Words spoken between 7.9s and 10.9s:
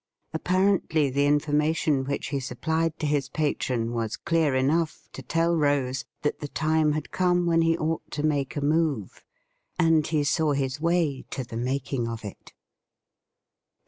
to make a move, and he saw his